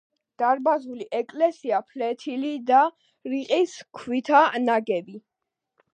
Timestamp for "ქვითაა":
4.01-4.67